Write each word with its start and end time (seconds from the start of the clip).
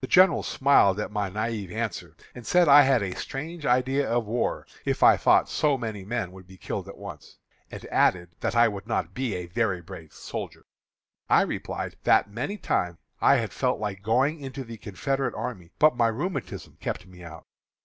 The 0.00 0.06
general 0.06 0.44
smiled 0.44 1.00
at 1.00 1.10
my 1.10 1.28
naïve 1.28 1.72
answer, 1.72 2.14
and 2.36 2.46
said 2.46 2.68
I 2.68 2.82
had 2.82 3.02
a 3.02 3.16
strange 3.16 3.66
idea 3.66 4.08
of 4.08 4.24
war 4.24 4.64
if 4.84 5.02
I 5.02 5.16
thought 5.16 5.48
so 5.48 5.76
many 5.76 6.04
men 6.04 6.30
would 6.30 6.46
be 6.46 6.56
killed 6.56 6.86
at 6.86 6.96
once, 6.96 7.36
and 7.68 7.84
added 7.86 8.28
that 8.38 8.54
I 8.54 8.68
would 8.68 8.86
not 8.86 9.12
be 9.12 9.34
a 9.34 9.46
very 9.46 9.80
brave 9.82 10.12
soldier. 10.12 10.66
I 11.28 11.40
replied 11.42 11.96
that 12.04 12.30
many 12.30 12.58
times 12.58 12.98
I 13.20 13.34
had 13.38 13.52
felt 13.52 13.80
like 13.80 14.04
going 14.04 14.38
into 14.38 14.62
the 14.62 14.76
Confederate 14.78 15.34
army, 15.34 15.72
but 15.80 15.96
my 15.96 16.06
rheumatism 16.06 16.76
kept 16.78 17.04
me 17.08 17.24
out. 17.24 17.44